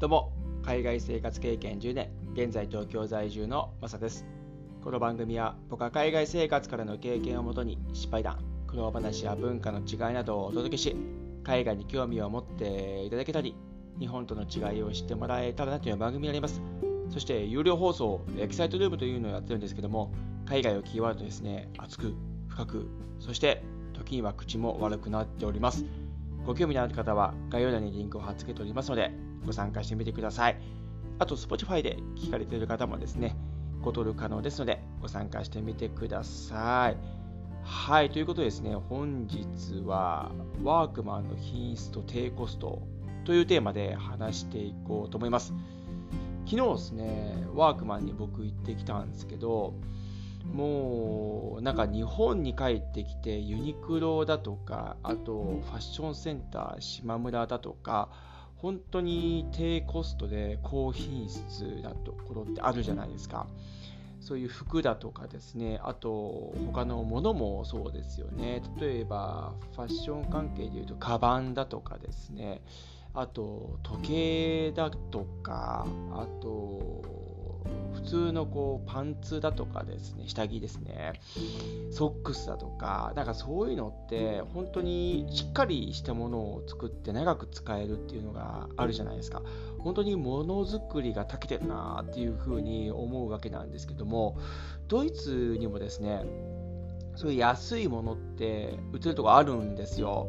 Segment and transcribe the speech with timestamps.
[0.00, 0.32] どうも、
[0.62, 4.24] 海外生活経験10年、現在東京在住のマサです。
[4.82, 10.96] この番組は僕は海外生活からの経験をもとに失敗談、苦労話や文化の違いなどをお届けし、
[11.44, 13.54] 海外に興味を持っていただけたり、
[13.98, 16.62] 日本との違いを知ってもらえたらなという番組になります。
[17.10, 20.14] そして有料放送、エキサイトルームというのをやってるんですけども、
[20.46, 22.14] 海外をキーワードですね、熱く、
[22.48, 22.88] 深く、
[23.18, 23.62] そして
[23.92, 25.84] 時には口も悪くなっております。
[26.46, 29.12] ご興味のある方は概要欄にリンクを貼っ付けておりますので、
[29.44, 30.56] ご参加してみてください。
[31.18, 33.36] あと、Spotify で聞かれている方もですね、
[33.80, 37.20] ご登録可能ですので、ご参加してみてください。
[37.62, 42.82] はい、ということでですね、本日はワークマンの品質と低コスト
[43.24, 45.54] というテーマで話していこうと思います。
[46.46, 49.74] 昨日ですね、ワークマンに僕行ってきたんですけど、
[50.52, 58.08] もうなんか日本に帰ってきてユニクロだとかあとファッションセンター島村だとか
[58.62, 63.46] 本当に低コストで高品質なところってあるじゃないですか。
[64.20, 68.62] そういう服だとかですね、あと他のものもそうですよね。
[68.78, 72.60] 例えばファッション関係でいうと、カバンだとかですね、
[73.14, 77.02] あと時計だとか、あと
[78.10, 81.20] 通のこうパンツだとかですね、下着ですね、
[81.92, 89.42] ソックスだとか、なんかそういうのって本当にしっかりしたものを作って長く使えるっていうのがあるじゃないですか。
[89.78, 94.38] 本当にものづくりが長けてるなっていうふうに思うわけなんですけども、
[94.88, 96.24] ドイツにもですね、
[97.14, 100.26] そういう安いものって売ってるとこあるんですよ。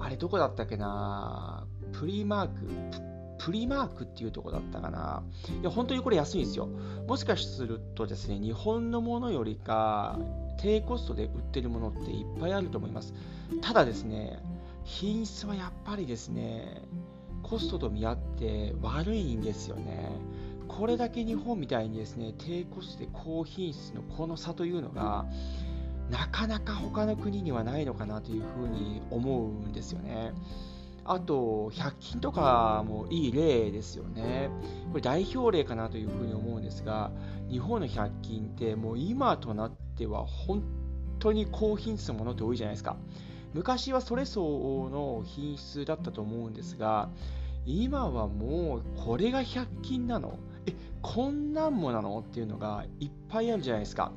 [0.00, 5.22] あれどこだったっけなプリマーク、プリマークっていうとこだったかな。
[5.60, 6.68] いや、本当にこれ安いんですよ。
[7.06, 10.18] もしかするとですね、日本のものよりか
[10.58, 13.14] 低コストで売ってるものっていっぱいあると思います。
[13.60, 14.38] ただですね、
[14.84, 16.82] 品質はやっぱりですね、
[17.42, 20.10] コストと見合って悪いんですよね。
[20.68, 25.26] これだけ日本みたいにですね、低コストで高品質のこの差というのが、
[26.10, 30.32] なかなか他の国にはないのかなというふうに思うんですよね。
[31.04, 34.48] あと、100均とかもいい例ですよね。
[34.90, 37.10] これ代表例かなというふうに思うんですが、
[37.50, 40.62] 日本の100均ってもう今となっては本
[41.18, 42.96] 当に高品質のものって多いじゃないですか。
[43.52, 47.10] 昔はそれ相応の品質だったと思うんですが、
[47.66, 54.12] 今はもうこれが100均なのえ、こんなんもなのっていうのがいっぱいあるじゃないですか。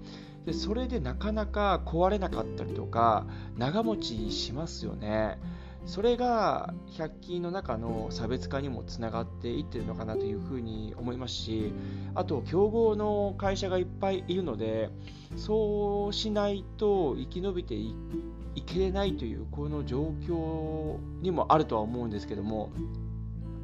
[0.45, 3.27] でそれでなかなか壊れなかったりとか
[3.57, 5.37] 長持ちしますよね。
[5.87, 11.73] それが100均の中の差別化にもつながっていってるのかなというふうに思いますし
[12.13, 14.89] あと競合の会社がいっぱいいるので
[15.37, 17.95] そうしないと生き延びてい
[18.65, 22.69] けれないというこの状況にもあるとは思うんですけども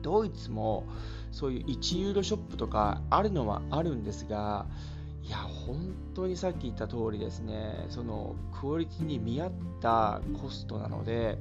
[0.01, 0.85] ドイツも
[1.31, 4.65] そういう1ユーロショップとかあるのはあるんですが
[5.23, 9.51] いや本当にさっき言った通りですねそのクオリティに見合っ
[9.81, 11.37] たコストなので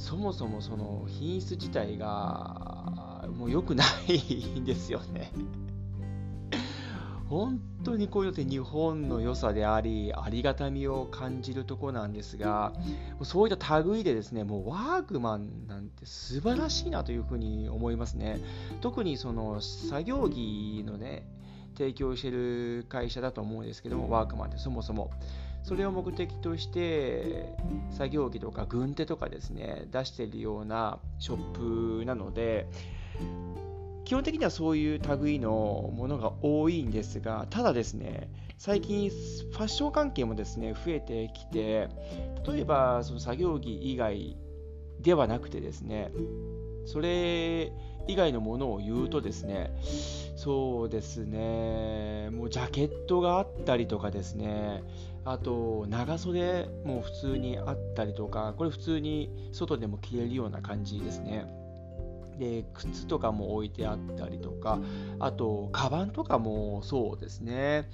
[0.00, 5.30] そもそもその品質自体がもう良くないんですよね
[7.28, 12.72] 本当にこういうのって日本の良さであり、ありがたみを感じるとこなんですが、
[13.22, 18.40] そういった類でですね、もうワークマンなんて素晴らしいなというふうに思いますね。
[18.80, 21.24] 特にその作業着のね、
[21.76, 25.12] 提供してる会社だと思うんですけども、ワークマンってそもそも。
[25.62, 27.54] それを目的として
[27.90, 32.66] 作業着とか軍手とかですね出しているようなショップなので
[34.04, 38.28] 基本的にはそういう類のものが多いんですがただですね
[38.58, 41.88] 最近ファッション関係もですね増えてきて
[42.46, 44.36] 例えばその作業着以外
[45.00, 46.10] ではなくてですね
[46.86, 47.72] それ
[48.06, 49.70] 以外のものを言うとですね
[50.36, 54.82] そうですねもうジャケットがあったりとかですね
[55.24, 61.44] あと長袖も普通にあったりとかこれ普通に外でも着れるような感じですね。
[62.38, 64.80] で靴とかも置いてあったりとか
[65.18, 67.90] あとカバンとかもそうですね。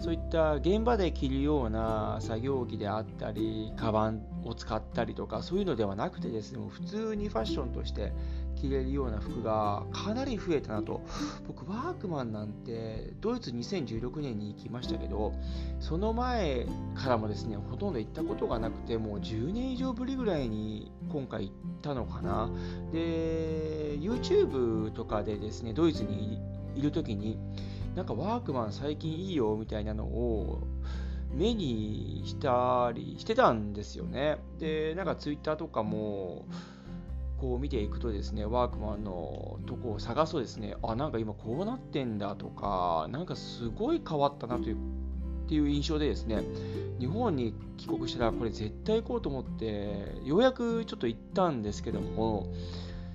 [0.00, 8.12] そういった現場で着るような作業着であったりカバンを使ったりとかそういうのではなくてですね普通にファッションとして
[8.56, 11.02] 着れるような服がかなり増えたなと
[11.46, 15.32] 僕ワークマンなんてドイツ2016年に行きましたけど
[15.80, 22.50] その前からもですねほとんど行ったことがなくてもう10年以上ぶりぐらいに今回行ったのかな
[22.92, 26.40] で YouTube とかでですねドイツに
[26.74, 27.38] いる時に
[27.94, 30.66] なんかワークマン最近いいよみたいなのを
[31.32, 34.38] 目にしたりしてたんですよね。
[34.58, 36.46] で、なんかツイッターとかも
[37.40, 46.42] こう見ていくとですね、ワークマンのとこを探すとですね、あ、なんか今こうなってんだとか、なんかすごい変わったなというっていう印象でですね、
[46.98, 52.48] 日本に帰国したらこれ絶対行こうと思って、ようやくちょっと行ったんですけども、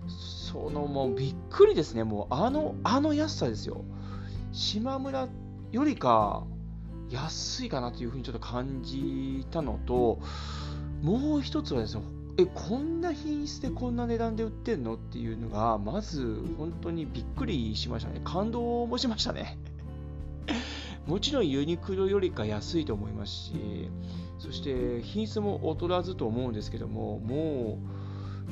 [0.07, 3.83] そのもうびっくりですね、もうあの、あの安さですよ。
[4.53, 5.27] 島村
[5.71, 6.43] よりか
[7.09, 10.19] 安いかなというふうにちょっと感じたのと、
[11.01, 12.03] もう一つはですね、
[12.37, 14.95] え、こんな品質でこんな値段で売ってんの？
[14.95, 18.21] っていうのが、まず本当にびっくりしましたね。
[18.23, 19.57] 感動もしましたね。
[21.07, 23.89] もちろんユニクロよりか安いと思いますし、
[24.39, 27.79] そして品質も劣らずと思うんですけども、も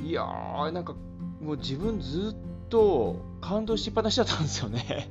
[0.02, 0.94] う、いやー、なんか
[1.40, 5.08] もう自分ずっと感動しっぱなしだったんですよね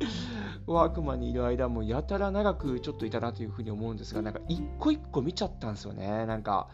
[0.66, 6.26] ワークマンにいる間もやたら長くちょっといたなというふうに思うんですが、なんか一個一個見ちゃったんですよね。
[6.26, 6.68] なんか、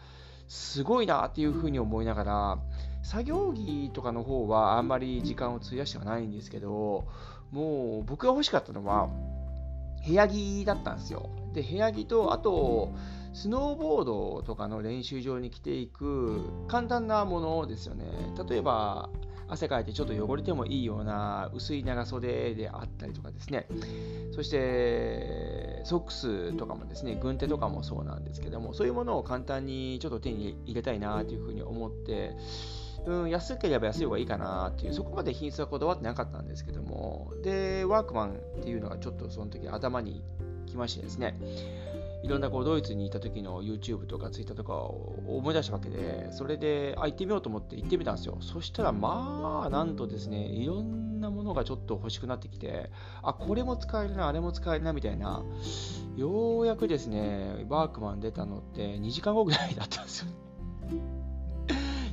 [0.53, 2.59] すごいなっていうふうに思いながら、
[3.01, 7.07] 作業着とかの方はあんまり時間を費やしてはないんですけど、
[7.51, 9.09] もう僕が欲しかったのは、
[10.05, 11.31] 部屋着だったんですよ。
[11.53, 12.91] で、部屋着と、あと、
[13.33, 18.05] スノーボードとかの練習場に着ていく簡単なものですよね。
[18.47, 19.09] 例えば、
[19.53, 23.67] 汗かいてちょっと汚れてもいいような薄い長袖であったりとかですね。
[24.33, 32.35] そして、ソックスとかもですね、軍手とかもそうなんですけども、そういうものを簡単にちょっと手に入れたいなというふうに思って、
[33.05, 40.23] うん、安ければ安い方がいいかなっていう、そこまで品質はこだわってなかったんですけども、で、ワークマンっていうのがちょっとその時頭に
[40.65, 41.37] きましてですね、
[42.23, 48.37] いろんなこうドイツにいた時の YouTube とか Twitter とかを思い出したわけで、それで、あ、行ってみようと思って行ってみたんですよ。
[48.39, 52.91] そしたら、まあ、なんとですね、いろんなものがちょっと欲しくなってきて、
[53.21, 55.43] あ、これも使えるな、あれも使えるな、みたいな、
[56.15, 60.27] ようやくですね、ワークマン出たのって2時間後ぐらいだったんですよ。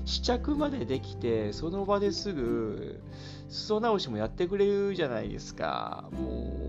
[0.04, 3.00] 試着までできて、その場ですぐ、
[3.48, 6.08] 裾直しもやってくれるじゃないですか。
[6.12, 6.20] も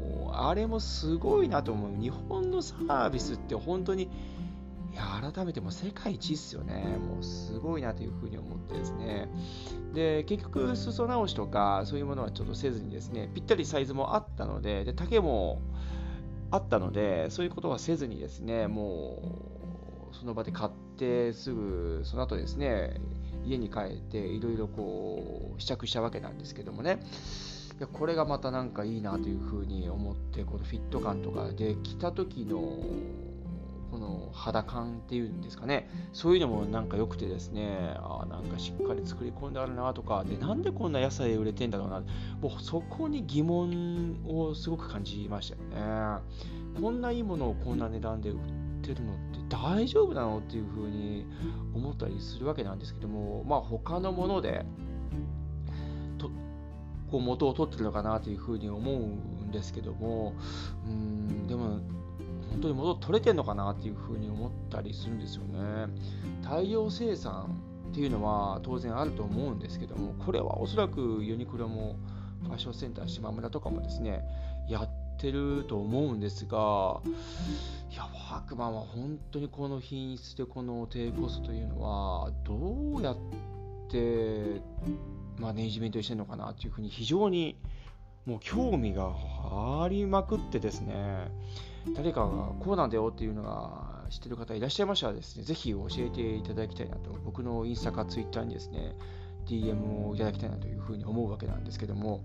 [0.08, 2.02] う、あれもすごいなと思う。
[2.02, 6.98] 日本のサービスって本当に、いや、改めても世界一っすよね。
[6.98, 9.30] もうすごいなというふうに思ってですね。
[9.94, 15.62] で、結局、裾直しとか、そういうものはちょっとせずにですね、ぴったりサイズもあったので、で、丈も
[16.50, 19.22] あったので、そういうことはせずにですね、も
[20.12, 23.00] う、その場で買ってすぐ、その後ですね、
[23.46, 27.00] 家に帰っていろいろこう試着したわけなんですけどもね
[27.82, 32.60] やこれがまたなんかいいなというふうに思ってこのフィット感とかで着た時の
[33.92, 35.90] この肌感っていうんですかね。
[36.14, 40.24] そういうのもなんか良くてですねあなんかしっかり作り込んであるなとか。
[40.24, 42.02] でなんでこんな野菜売れてんだろうな。
[42.40, 46.22] もうそこに疑問をすごく感じましたよね。
[46.80, 48.38] こんないいものをこんな値段で売っ
[48.82, 51.26] てるのって大丈夫なのっていうふうに
[51.76, 54.66] 思ったりするわけなんですけども、まあ、他のもので
[57.12, 60.34] こう元を取ってるのかなというふうに思うんですけども
[60.88, 61.80] うんでも
[62.52, 65.88] 本当に元取れてるのかなっていうふうに思ったりするんですよね。
[66.44, 67.58] 大量生産
[67.92, 71.98] っていうのは当然あると思うんですけどもこれはおそらくユニクロも
[72.44, 74.24] ファッションセンター島村とかもですね
[74.70, 77.02] やってると思うんですが
[77.92, 82.56] いやワークマンは本当にこの品質でこの低コストというのはど
[82.98, 83.18] うやっ
[83.90, 84.62] て
[85.42, 87.58] マネージメントしてるのかなというふうに非常に
[88.26, 89.12] もう興味が
[89.84, 91.28] ありまくってですね。
[91.96, 92.28] 誰かが
[92.60, 97.12] こうなんだよっていうのが知ってる方いらっしゃいましたらですねぜひ教えていただきたいなと。
[97.26, 98.96] 僕のインスタかツイッターにですね
[99.52, 102.22] DM をいただきたいなというふうに思うわけなんですけども、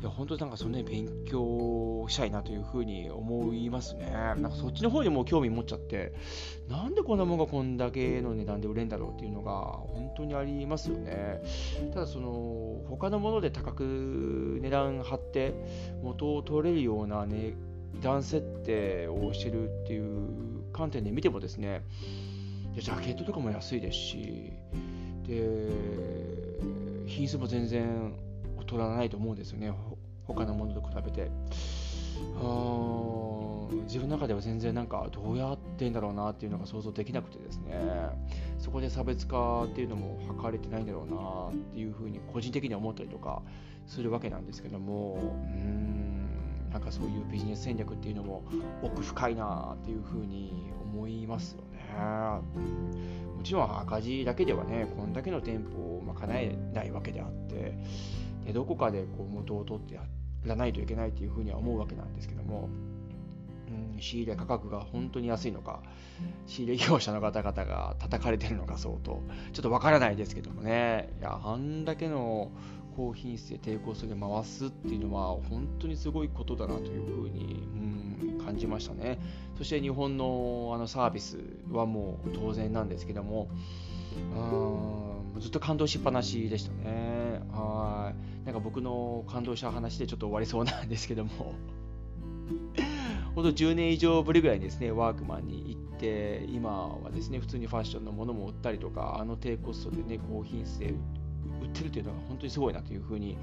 [0.00, 4.10] いや、本当になんかそのね、勉強したいなというふうに思いますね。
[4.10, 6.12] なんかそっちの方にも興味持っちゃって、
[6.68, 11.42] なんでこんなものがこんだけの値段で売れんだろうっていうのが本当にありますよね。
[11.92, 15.54] ただその、他のもので高く値段張って
[16.02, 17.54] 元を取れるような値
[18.00, 21.82] 段設定をしてるっていう観点で見てもですね、
[22.78, 24.52] ジャケットとかも安いですし、
[25.26, 25.58] で、
[27.08, 28.14] 品質も全然
[28.58, 29.72] 劣らないと思うんですよね。
[30.24, 31.30] 他のものと比べて。
[33.86, 37.74] 自分の中では全然なんかどうやってんだろうなっていうのが想像できなくてですね。
[38.58, 43.42] そこで差別化っていうのも図れてないんだろうなっていうふうに個人的には思ったりとか
[43.86, 45.18] するわけなんですけども。
[45.34, 46.08] うん
[46.72, 48.42] なんかそういうビジネス戦略っていうのも
[48.82, 51.78] 奥深いなっていうふうに思いますよね。
[53.38, 57.78] もちろん赤字だけではね、こんだけの店舗をま叶えないわけであって、
[58.44, 60.02] でどこかでこう元を取ってや
[60.44, 62.68] らないといけないというふうには思うわけなんですけども、
[63.94, 65.82] うん、仕入れ価格が本当に安いのか、
[66.46, 69.22] 仕入れ業者の方々が叩かれてるのか相当、
[69.52, 72.50] ちょっとわからないですけどもね、いや、あんだけの
[72.96, 77.62] 高品質で低コストで回すっていうのは、本当にすごいことだなというふうに、
[78.30, 79.18] うん、感じましたね。
[79.56, 81.38] そして日本のあのサービス
[81.70, 83.48] はもう当然なんですけども、
[84.16, 87.40] うんずっと感動しっぱなしでしたね。
[87.52, 88.46] はい。
[88.46, 91.54] なんか僕の感動した話でちょっと終わりそうなんですけども
[93.38, 103.38] ほんと10年以上ぶりぐらいにですね、ワークマンに行って、今はですね、普通にファッションのものも売ったりとか、あの低コストでね、高品質で売ってるというのは本当にすごいなというふうに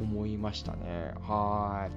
[0.00, 1.12] 思いましたね。
[1.20, 1.88] は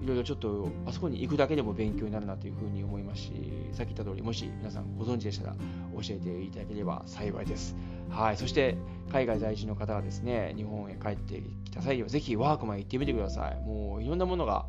[0.00, 0.04] い。
[0.04, 3.32] いろいろちょっと、あそこに行くだけでも勉強になるなというふうに思いますし、
[3.72, 5.56] さっき言った通り、もし皆さんご存知でしたら
[5.94, 7.76] 教えていただければ幸いです。
[8.10, 8.36] はい。
[8.36, 8.76] そして、
[9.12, 13.60] 海外在住の方はですね、日本へ帰ってきた際には、ぜひワークマン行ってみてください。
[13.64, 14.66] もういろんなものが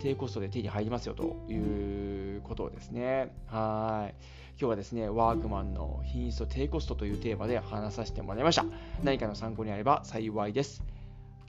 [0.00, 3.32] 低コストで手に入りますよということですね。
[3.46, 4.14] はい。
[4.58, 8.64] 今日はですね、ワークマンの品質と低コストというテーマで話させてもらいました。
[9.02, 10.82] 何かの参考になれば幸いです。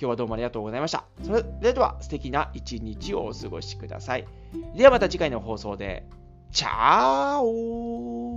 [0.03, 1.05] 今日はどうもありがとうございました。
[1.25, 4.27] それでは素敵な一日をお過ごしください。
[4.75, 6.05] ではまた次回の放送で。
[6.51, 8.32] チャオ